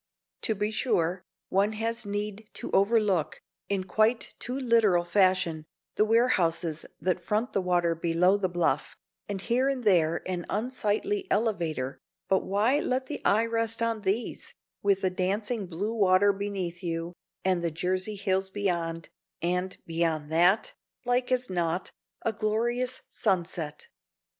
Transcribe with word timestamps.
To 0.41 0.55
be 0.55 0.71
sure, 0.71 1.21
one 1.49 1.73
has 1.73 2.07
need 2.07 2.49
to 2.53 2.71
overlook, 2.71 3.39
in 3.69 3.83
quite 3.83 4.33
too 4.39 4.57
literal 4.59 5.05
fashion, 5.05 5.63
the 5.93 6.05
warehouses 6.05 6.87
that 6.99 7.19
front 7.19 7.53
the 7.53 7.61
water 7.61 7.93
below 7.93 8.35
the 8.35 8.49
bluff, 8.49 8.95
and 9.29 9.39
here 9.41 9.69
and 9.69 9.83
there 9.83 10.23
an 10.25 10.47
unsightly 10.49 11.27
elevator, 11.29 11.99
but 12.29 12.43
why 12.43 12.79
let 12.79 13.05
the 13.05 13.23
eye 13.23 13.45
rest 13.45 13.83
on 13.83 14.01
these, 14.01 14.55
with 14.81 15.01
the 15.01 15.11
dancing 15.11 15.67
blue 15.67 15.93
water 15.93 16.33
beneath 16.33 16.81
you, 16.81 17.13
and 17.45 17.61
the 17.63 17.69
Jersey 17.69 18.15
hills 18.15 18.49
beyond, 18.49 19.09
and 19.39 19.77
beyond 19.85 20.31
that 20.31 20.69
again, 20.69 20.75
like 21.05 21.31
as 21.31 21.47
not, 21.47 21.91
a 22.23 22.33
glorious 22.33 23.03
sunset. 23.07 23.87